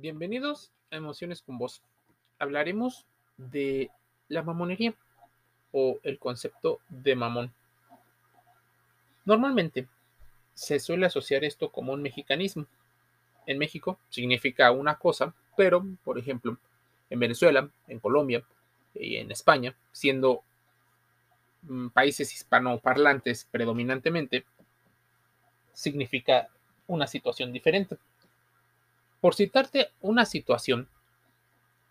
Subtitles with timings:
[0.00, 1.82] Bienvenidos a Emociones con Vos.
[2.38, 3.04] Hablaremos
[3.36, 3.90] de
[4.28, 4.94] la mamonería
[5.72, 7.52] o el concepto de mamón.
[9.24, 9.88] Normalmente
[10.54, 12.66] se suele asociar esto como un mexicanismo.
[13.44, 16.58] En México significa una cosa, pero, por ejemplo,
[17.10, 18.44] en Venezuela, en Colombia
[18.94, 20.44] y en España, siendo
[21.62, 24.44] mm, países hispanoparlantes predominantemente,
[25.72, 26.46] significa
[26.86, 27.98] una situación diferente.
[29.20, 30.88] Por citarte una situación,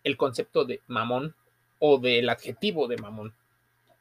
[0.04, 1.34] el concepto de mamón
[1.78, 3.34] o del adjetivo de mamón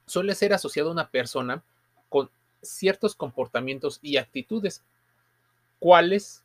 [0.05, 1.63] suele ser asociado a una persona
[2.09, 2.29] con
[2.61, 4.83] ciertos comportamientos y actitudes,
[5.79, 6.43] cuales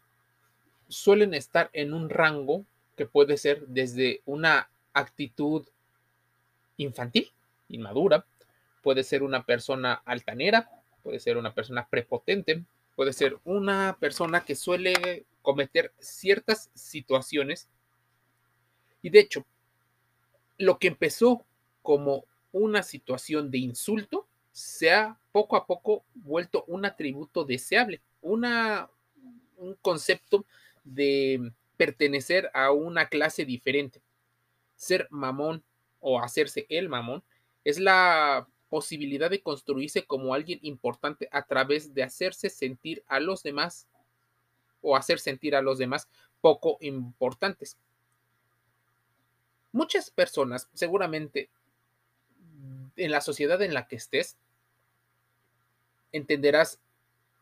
[0.89, 2.65] suelen estar en un rango
[2.97, 5.67] que puede ser desde una actitud
[6.77, 7.31] infantil,
[7.69, 8.27] inmadura,
[8.83, 10.69] puede ser una persona altanera,
[11.03, 12.65] puede ser una persona prepotente,
[12.97, 17.69] puede ser una persona que suele cometer ciertas situaciones.
[19.03, 19.45] Y de hecho,
[20.59, 21.45] lo que empezó
[21.83, 28.89] como una situación de insulto se ha poco a poco vuelto un atributo deseable, una,
[29.57, 30.45] un concepto
[30.85, 34.01] de pertenecer a una clase diferente.
[34.77, 35.65] Ser mamón
[36.01, 37.23] o hacerse el mamón
[37.65, 43.43] es la posibilidad de construirse como alguien importante a través de hacerse sentir a los
[43.43, 43.87] demás
[44.83, 46.09] o hacer sentir a los demás
[46.41, 47.77] poco importantes.
[49.73, 51.49] Muchas personas, seguramente,
[52.97, 54.37] en la sociedad en la que estés,
[56.13, 56.79] entenderás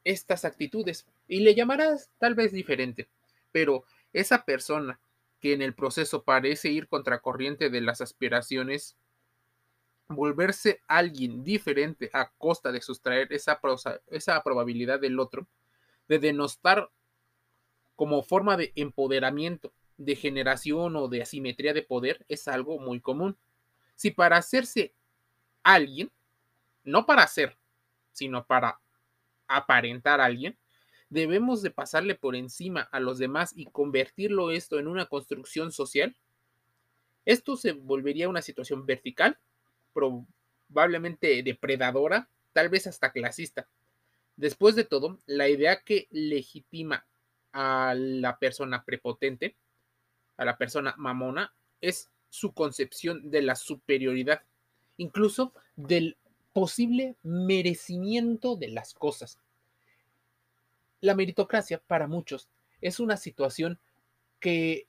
[0.05, 3.09] estas actitudes y le llamarás tal vez diferente,
[3.53, 5.01] pero esa persona
[5.41, 8.97] que en el proceso parece ir contracorriente de las aspiraciones,
[10.09, 13.61] volverse alguien diferente a costa de sustraer esa,
[14.09, 15.47] esa probabilidad del otro,
[16.09, 16.91] de denostar
[18.01, 23.37] como forma de empoderamiento, de generación o de asimetría de poder es algo muy común.
[23.95, 24.95] Si para hacerse
[25.63, 26.11] alguien,
[26.83, 27.59] no para ser,
[28.11, 28.81] sino para
[29.49, 30.57] aparentar a alguien,
[31.11, 36.17] debemos de pasarle por encima a los demás y convertirlo esto en una construcción social,
[37.27, 39.37] esto se volvería una situación vertical,
[39.93, 43.69] probablemente depredadora, tal vez hasta clasista.
[44.37, 47.05] Después de todo, la idea que legitima
[47.53, 49.57] a la persona prepotente,
[50.37, 54.43] a la persona mamona, es su concepción de la superioridad,
[54.97, 56.17] incluso del
[56.53, 59.39] posible merecimiento de las cosas.
[61.01, 62.49] La meritocracia para muchos
[62.81, 63.79] es una situación
[64.39, 64.87] que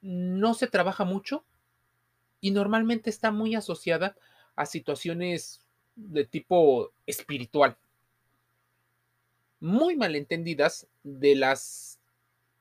[0.00, 1.44] no se trabaja mucho
[2.40, 4.16] y normalmente está muy asociada
[4.56, 5.60] a situaciones
[5.96, 7.76] de tipo espiritual
[9.60, 12.00] muy malentendidas de las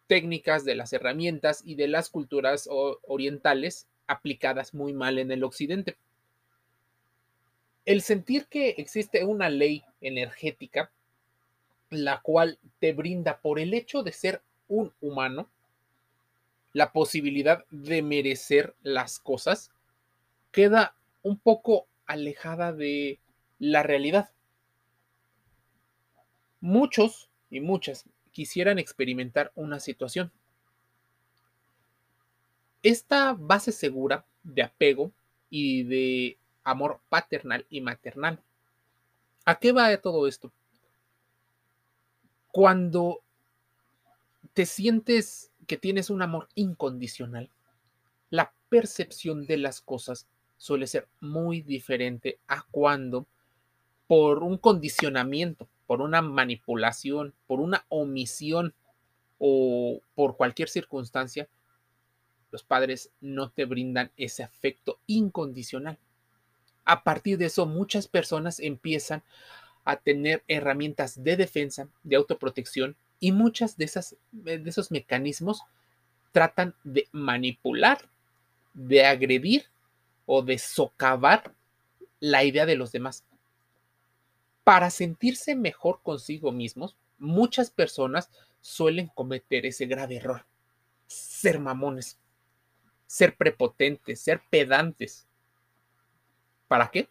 [0.08, 2.68] técnicas, de las herramientas y de las culturas
[3.08, 5.98] orientales aplicadas muy mal en el occidente.
[7.86, 10.92] El sentir que existe una ley energética,
[11.90, 15.50] la cual te brinda por el hecho de ser un humano,
[16.74, 19.72] la posibilidad de merecer las cosas,
[20.52, 23.20] queda un poco alejada de
[23.60, 24.32] la realidad.
[26.62, 28.06] Muchos y muchas
[28.40, 30.32] quisieran experimentar una situación.
[32.82, 35.12] Esta base segura de apego
[35.50, 38.42] y de amor paternal y maternal.
[39.44, 40.54] ¿A qué va de todo esto?
[42.54, 43.20] Cuando
[44.54, 47.50] te sientes que tienes un amor incondicional,
[48.30, 53.28] la percepción de las cosas suele ser muy diferente a cuando
[54.08, 58.76] por un condicionamiento por una manipulación, por una omisión
[59.40, 61.50] o por cualquier circunstancia,
[62.52, 65.98] los padres no te brindan ese afecto incondicional.
[66.86, 69.24] A partir de eso, muchas personas empiezan
[69.84, 75.64] a tener herramientas de defensa, de autoprotección, y muchas de, esas, de esos mecanismos
[76.32, 78.08] tratan de manipular,
[78.76, 79.66] de agredir
[80.28, 81.52] o de socavar
[82.20, 83.24] la idea de los demás.
[84.70, 88.30] Para sentirse mejor consigo mismos, muchas personas
[88.62, 90.46] suelen cometer ese grave error.
[91.08, 92.20] Ser mamones,
[93.08, 95.26] ser prepotentes, ser pedantes.
[96.68, 97.10] ¿Para qué?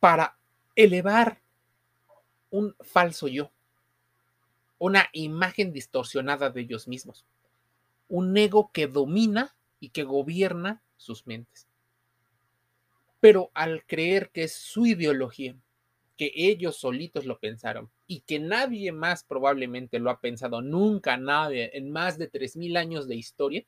[0.00, 0.36] Para
[0.76, 1.40] elevar
[2.50, 3.50] un falso yo,
[4.76, 7.24] una imagen distorsionada de ellos mismos,
[8.06, 11.66] un ego que domina y que gobierna sus mentes.
[13.18, 15.56] Pero al creer que es su ideología,
[16.18, 21.70] que ellos solitos lo pensaron y que nadie más probablemente lo ha pensado, nunca nadie,
[21.74, 23.64] en más de 3.000 años de historia,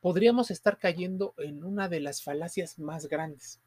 [0.00, 3.58] podríamos estar cayendo en una de las falacias más grandes.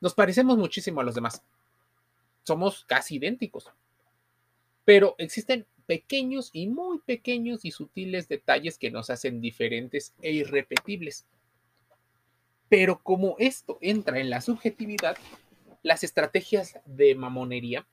[0.00, 1.42] Nos parecemos muchísimo a los demás.
[2.44, 3.70] Somos casi idénticos.
[4.84, 11.26] Pero existen pequeños y muy pequeños y sutiles detalles que nos hacen diferentes e irrepetibles.
[12.68, 15.16] Pero como esto entra en la subjetividad,
[15.82, 17.86] las estrategias de mamonería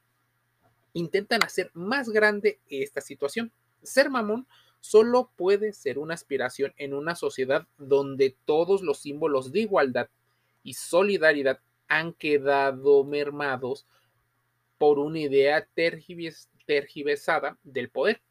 [0.94, 3.52] intentan hacer más grande esta situación.
[3.84, 4.48] Ser mamón
[4.80, 10.10] solo puede ser una aspiración en una sociedad donde todos los símbolos de igualdad
[10.64, 13.86] y solidaridad han quedado mermados
[14.78, 15.68] por una idea
[16.66, 18.22] tergiversada del poder.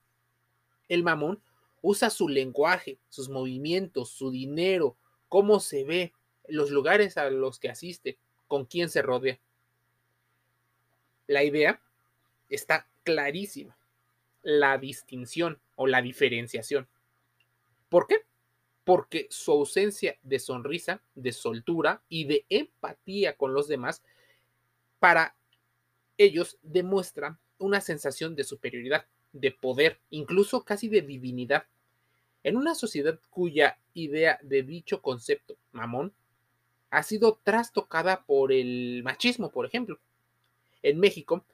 [0.88, 1.43] El mamón
[1.82, 4.96] usa su lenguaje, sus movimientos, su dinero,
[5.29, 6.12] cómo se ve,
[6.49, 8.19] los lugares a los que asiste,
[8.49, 9.38] con quién se rodea.
[11.26, 11.81] La idea
[12.49, 13.76] está clarísima,
[14.43, 16.87] la distinción o la diferenciación.
[17.88, 18.23] ¿Por qué?
[18.85, 24.02] Porque su ausencia de sonrisa, de soltura y de empatía con los demás,
[24.99, 25.35] para
[26.19, 31.67] ellos demuestra una sensación de superioridad, de poder, incluso casi de divinidad.
[32.43, 36.12] En una sociedad cuya idea de dicho concepto, mamón,
[36.94, 39.99] ha sido trastocada por el machismo, por ejemplo.
[40.81, 41.44] En México,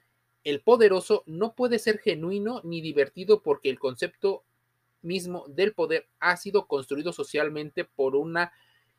[0.43, 4.43] el poderoso no puede ser genuino ni divertido porque el concepto
[5.01, 8.51] mismo del poder ha sido construido socialmente por una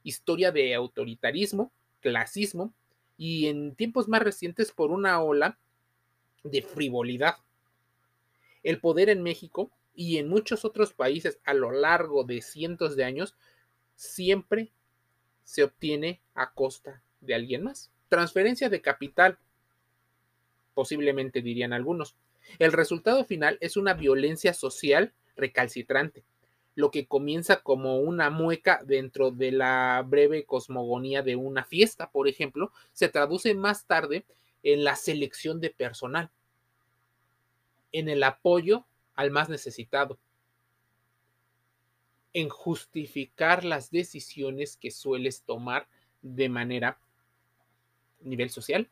[0.02, 2.74] historia de autoritarismo, clasismo
[3.16, 5.60] y en tiempos más recientes por una ola
[6.42, 7.36] de frivolidad.
[8.64, 13.04] El poder en México y en muchos otros países a lo largo de cientos de
[13.04, 13.36] años
[13.94, 14.72] siempre
[15.44, 17.90] se obtiene a costa de alguien más.
[18.08, 19.38] Transferencia de capital,
[20.74, 22.16] posiblemente dirían algunos.
[22.58, 26.24] El resultado final es una violencia social recalcitrante,
[26.74, 32.28] lo que comienza como una mueca dentro de la breve cosmogonía de una fiesta, por
[32.28, 34.24] ejemplo, se traduce más tarde
[34.62, 36.30] en la selección de personal,
[37.92, 40.18] en el apoyo al más necesitado,
[42.34, 45.88] en justificar las decisiones que sueles tomar
[46.22, 46.98] de manera
[48.20, 48.88] nivel social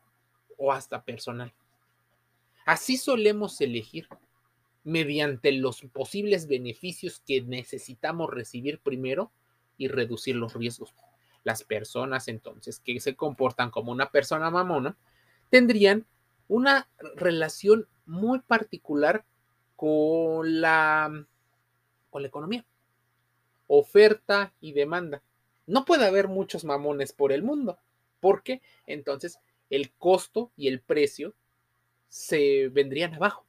[0.56, 1.52] o hasta personal.
[2.66, 4.08] Así solemos elegir
[4.84, 9.32] mediante los posibles beneficios que necesitamos recibir primero
[9.78, 10.94] y reducir los riesgos.
[11.42, 14.96] Las personas entonces que se comportan como una persona mamona
[15.48, 16.06] tendrían
[16.48, 19.24] una relación muy particular
[19.76, 21.26] con la,
[22.10, 22.64] con la economía
[23.72, 25.22] oferta y demanda.
[25.64, 27.78] No puede haber muchos mamones por el mundo,
[28.18, 29.38] porque entonces
[29.70, 31.34] el costo y el precio
[32.08, 33.46] se vendrían abajo.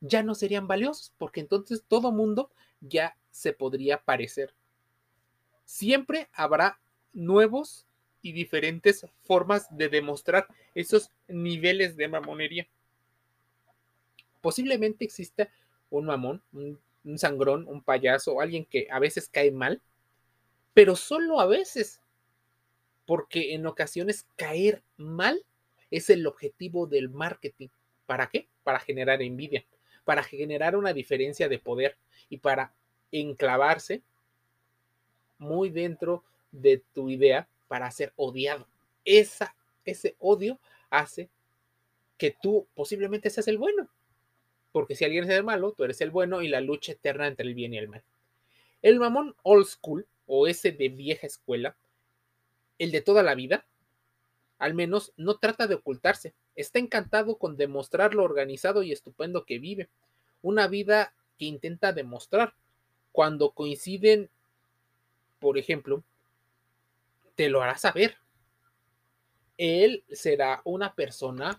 [0.00, 4.54] Ya no serían valiosos, porque entonces todo mundo ya se podría parecer.
[5.64, 6.78] Siempre habrá
[7.12, 7.84] nuevos
[8.22, 10.46] y diferentes formas de demostrar
[10.76, 12.68] esos niveles de mamonería.
[14.40, 15.48] Posiblemente exista
[15.90, 16.78] un mamón, un
[17.08, 19.80] un sangrón, un payaso, alguien que a veces cae mal,
[20.74, 22.00] pero solo a veces,
[23.06, 25.44] porque en ocasiones caer mal
[25.90, 27.68] es el objetivo del marketing.
[28.06, 28.48] ¿Para qué?
[28.62, 29.64] Para generar envidia,
[30.04, 31.96] para generar una diferencia de poder
[32.28, 32.74] y para
[33.10, 34.02] enclavarse
[35.38, 38.66] muy dentro de tu idea para ser odiado.
[39.04, 40.60] Esa, ese odio
[40.90, 41.30] hace
[42.18, 43.88] que tú posiblemente seas el bueno
[44.72, 47.46] porque si alguien es el malo, tú eres el bueno y la lucha eterna entre
[47.46, 48.02] el bien y el mal.
[48.82, 51.76] El mamón old school, o ese de vieja escuela,
[52.78, 53.66] el de toda la vida,
[54.58, 59.58] al menos no trata de ocultarse, está encantado con demostrar lo organizado y estupendo que
[59.58, 59.88] vive,
[60.42, 62.54] una vida que intenta demostrar.
[63.12, 64.30] Cuando coinciden,
[65.38, 66.04] por ejemplo,
[67.34, 68.16] te lo hará saber.
[69.56, 71.56] Él será una persona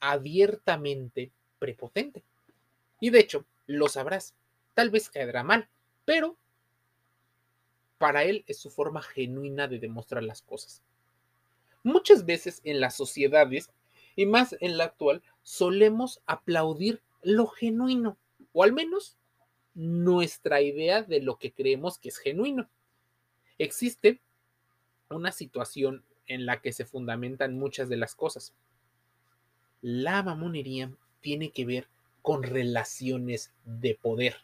[0.00, 2.24] abiertamente prepotente.
[3.00, 4.34] Y de hecho, lo sabrás.
[4.74, 5.68] Tal vez caerá mal,
[6.04, 6.36] pero
[7.98, 10.82] para él es su forma genuina de demostrar las cosas.
[11.82, 13.70] Muchas veces en las sociedades,
[14.16, 18.16] y más en la actual, solemos aplaudir lo genuino,
[18.52, 19.16] o al menos
[19.74, 22.68] nuestra idea de lo que creemos que es genuino.
[23.58, 24.20] Existe
[25.10, 28.54] una situación en la que se fundamentan muchas de las cosas.
[29.82, 31.88] La mamonería tiene que ver
[32.22, 34.36] con relaciones de poder.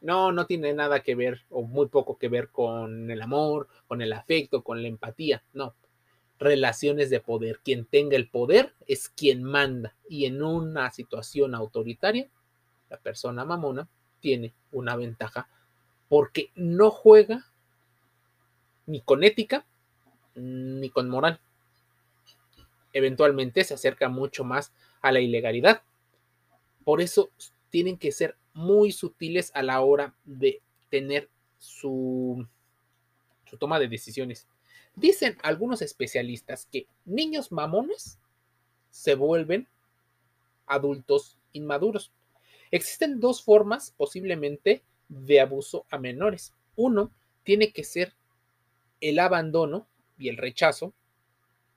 [0.00, 4.02] No, no tiene nada que ver o muy poco que ver con el amor, con
[4.02, 5.74] el afecto, con la empatía, no.
[6.38, 7.60] relaciones de poder.
[7.64, 9.94] Quien tenga el poder es quien manda.
[10.08, 12.28] Y en una situación autoritaria,
[12.90, 13.88] la persona mamona
[14.20, 15.48] tiene una ventaja
[16.08, 17.46] porque no juega
[18.86, 19.64] ni con ética
[20.34, 21.40] ni con moral.
[22.92, 25.82] Eventualmente se acerca mucho más a la ilegalidad.
[26.84, 27.30] Por eso
[27.70, 30.60] tienen que ser muy sutiles a la hora de
[30.90, 32.46] tener su,
[33.44, 34.46] su toma de decisiones.
[34.94, 38.18] Dicen algunos especialistas que niños mamones
[38.90, 39.68] se vuelven
[40.66, 42.12] adultos inmaduros.
[42.70, 46.52] Existen dos formas posiblemente de abuso a menores.
[46.76, 47.10] Uno
[47.42, 48.14] tiene que ser
[49.00, 49.86] el abandono
[50.18, 50.92] y el rechazo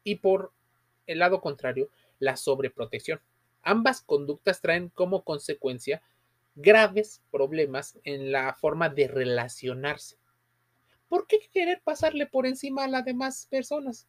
[0.03, 0.51] y por
[1.07, 3.19] el lado contrario, la sobreprotección.
[3.65, 6.03] Ambas conductas traen como consecuencia
[6.53, 10.17] graves problemas en la forma de relacionarse.
[11.09, 14.07] ¿Por qué querer pasarle por encima a las demás personas?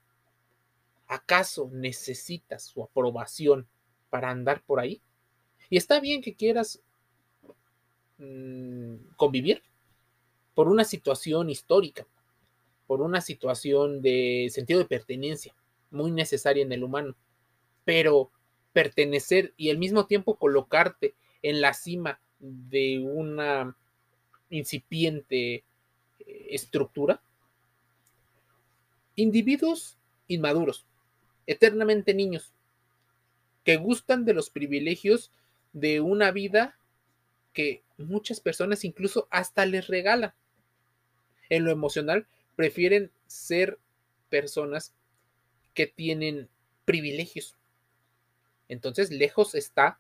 [1.08, 3.66] ¿Acaso necesitas su aprobación
[4.10, 5.00] para andar por ahí?
[5.70, 6.82] Y está bien que quieras
[8.18, 9.62] mmm, convivir
[10.54, 12.06] por una situación histórica,
[12.86, 15.54] por una situación de sentido de pertenencia
[15.90, 17.16] muy necesaria en el humano,
[17.84, 18.30] pero
[18.76, 23.74] pertenecer y al mismo tiempo colocarte en la cima de una
[24.50, 25.64] incipiente eh,
[26.50, 27.22] estructura,
[29.14, 29.96] individuos
[30.28, 30.84] inmaduros,
[31.46, 32.52] eternamente niños,
[33.64, 35.30] que gustan de los privilegios
[35.72, 36.76] de una vida
[37.54, 40.34] que muchas personas incluso hasta les regalan.
[41.48, 43.78] En lo emocional, prefieren ser
[44.28, 44.92] personas
[45.72, 46.50] que tienen
[46.84, 47.56] privilegios.
[48.68, 49.98] Entonces, lejos está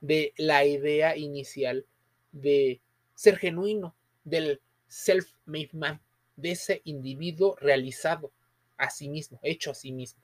[0.00, 1.86] de la idea inicial
[2.32, 2.80] de
[3.14, 3.94] ser genuino,
[4.24, 6.00] del self-made man,
[6.36, 8.32] de ese individuo realizado
[8.76, 10.22] a sí mismo, hecho a sí mismo.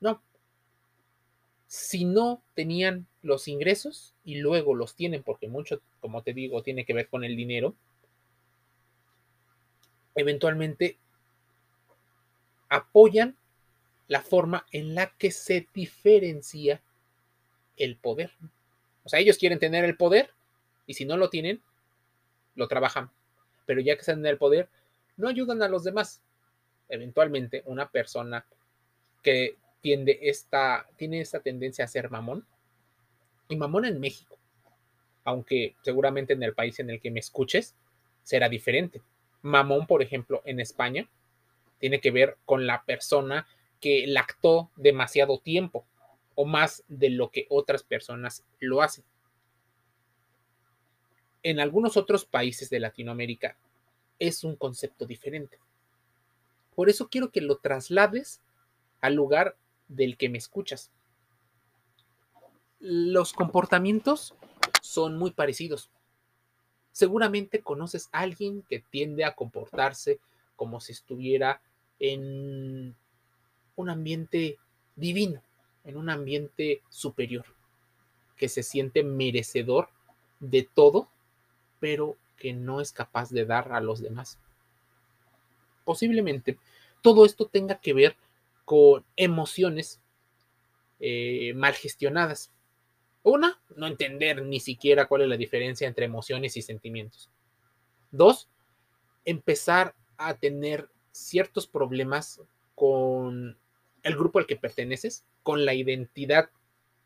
[0.00, 0.22] No.
[1.66, 6.84] Si no tenían los ingresos y luego los tienen, porque mucho, como te digo, tiene
[6.84, 7.74] que ver con el dinero,
[10.14, 10.98] eventualmente
[12.68, 13.36] apoyan
[14.08, 16.80] la forma en la que se diferencia
[17.76, 18.32] el poder.
[19.04, 20.30] O sea, ellos quieren tener el poder
[20.86, 21.60] y si no lo tienen,
[22.54, 23.10] lo trabajan.
[23.66, 24.68] Pero ya que están en el poder,
[25.16, 26.22] no ayudan a los demás.
[26.88, 28.44] Eventualmente, una persona
[29.22, 32.46] que tiende esta, tiene esta tendencia a ser mamón,
[33.48, 34.36] y mamón en México,
[35.24, 37.74] aunque seguramente en el país en el que me escuches
[38.22, 39.02] será diferente.
[39.42, 41.08] Mamón, por ejemplo, en España,
[41.78, 43.46] tiene que ver con la persona
[43.80, 45.84] que lactó demasiado tiempo
[46.34, 49.04] o más de lo que otras personas lo hacen.
[51.42, 53.56] En algunos otros países de Latinoamérica
[54.18, 55.58] es un concepto diferente.
[56.74, 58.40] Por eso quiero que lo traslades
[59.00, 59.56] al lugar
[59.88, 60.90] del que me escuchas.
[62.80, 64.34] Los comportamientos
[64.82, 65.90] son muy parecidos.
[66.92, 70.20] Seguramente conoces a alguien que tiende a comportarse
[70.56, 71.60] como si estuviera
[71.98, 72.96] en
[73.76, 74.58] un ambiente
[74.96, 75.42] divino,
[75.84, 77.44] en un ambiente superior,
[78.36, 79.88] que se siente merecedor
[80.40, 81.08] de todo,
[81.78, 84.38] pero que no es capaz de dar a los demás.
[85.84, 86.58] Posiblemente
[87.02, 88.16] todo esto tenga que ver
[88.64, 90.00] con emociones
[90.98, 92.50] eh, mal gestionadas.
[93.22, 97.30] Una, no entender ni siquiera cuál es la diferencia entre emociones y sentimientos.
[98.10, 98.48] Dos,
[99.24, 102.40] empezar a tener ciertos problemas
[102.74, 103.56] con
[104.02, 106.50] el grupo al que perteneces, con la identidad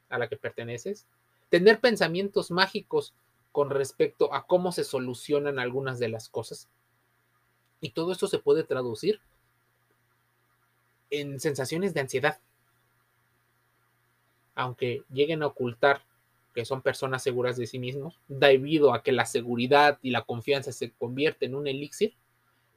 [0.08, 1.06] a la que perteneces,
[1.48, 3.14] tener pensamientos mágicos
[3.52, 6.68] con respecto a cómo se solucionan algunas de las cosas.
[7.80, 9.20] Y todo esto se puede traducir
[11.10, 12.38] en sensaciones de ansiedad.
[14.54, 16.02] Aunque lleguen a ocultar
[16.54, 20.72] que son personas seguras de sí mismos, debido a que la seguridad y la confianza
[20.72, 22.14] se convierten en un elixir,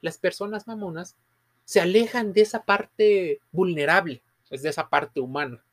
[0.02, 1.16] las personas mamonas
[1.66, 5.64] se alejan de esa parte vulnerable, es de esa parte humana,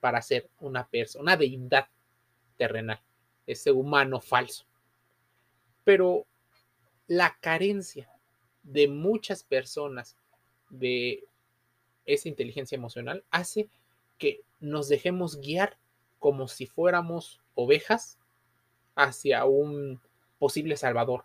[0.00, 1.88] para ser una persona, una deidad
[2.56, 3.00] terrenal,
[3.46, 4.64] ese humano falso.
[5.84, 6.26] Pero
[7.06, 8.08] la carencia
[8.62, 10.16] de muchas personas
[10.68, 11.24] de
[12.06, 13.68] esa inteligencia emocional hace
[14.18, 15.78] que nos dejemos guiar
[16.18, 18.18] como si fuéramos ovejas
[18.94, 20.00] hacia un
[20.38, 21.24] posible salvador,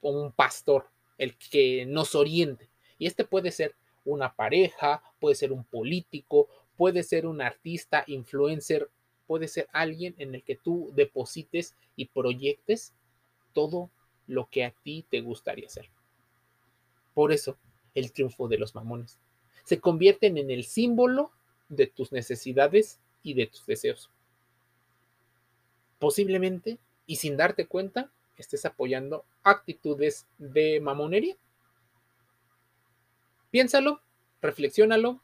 [0.00, 2.68] un pastor, el que nos oriente.
[3.02, 8.88] Y este puede ser una pareja, puede ser un político, puede ser un artista, influencer,
[9.26, 12.94] puede ser alguien en el que tú deposites y proyectes
[13.54, 13.90] todo
[14.28, 15.90] lo que a ti te gustaría hacer.
[17.12, 17.58] Por eso,
[17.92, 19.18] el triunfo de los mamones.
[19.64, 21.32] se convierten en el símbolo
[21.68, 24.10] de tus necesidades y de tus deseos.
[25.98, 26.78] Posiblemente,
[27.08, 31.36] y sin darte cuenta, estés apoyando actitudes de mamonería.
[33.52, 34.00] Piénsalo,
[34.40, 35.20] reflexiónalo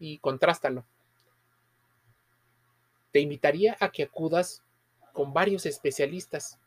[0.00, 0.84] y contrástalo.
[3.12, 4.64] Te invitaría a que acudas
[5.12, 6.58] con varios especialistas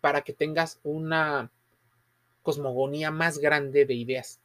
[0.00, 1.52] para que tengas una
[2.42, 4.40] cosmogonía más grande de ideas.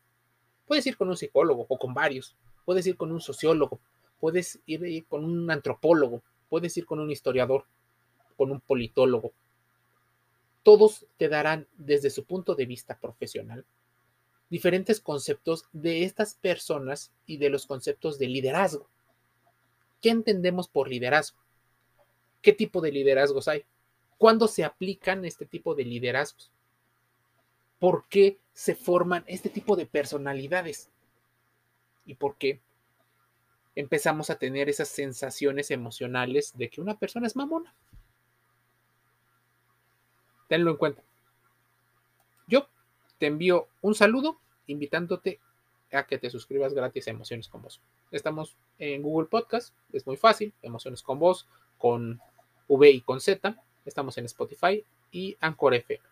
[0.67, 3.79] Puedes ir con un psicólogo o con varios, puedes ir con un sociólogo,
[4.19, 7.65] puedes ir con un antropólogo, puedes ir con un historiador,
[8.35, 9.33] con un politólogo.
[10.61, 13.65] Todos te darán desde su punto de vista profesional
[14.50, 18.88] diferentes conceptos de estas personas y de los conceptos de liderazgo.
[20.01, 21.39] ¿Qué entendemos por liderazgo?
[22.42, 23.66] ¿Qué tipo de liderazgos hay?
[24.18, 26.51] ¿Cuándo se aplican este tipo de liderazgos?
[27.80, 30.89] ¿Por qué se forman este tipo de personalidades?
[32.06, 32.62] ¿Y por qué
[33.75, 37.75] empezamos a tener esas sensaciones emocionales de que una persona es mamona?
[40.48, 41.04] Tenlo en cuenta.
[43.17, 45.39] Te envío un saludo invitándote
[45.91, 47.81] a que te suscribas gratis a Emociones con Vos.
[48.12, 51.47] Estamos en Google Podcast, es muy fácil, Emociones con Vos,
[51.77, 52.21] con
[52.67, 53.55] V y con Z.
[53.86, 56.03] Estamos en Spotify y Anchor FM.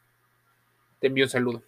[1.00, 1.62] Te envío un saludo.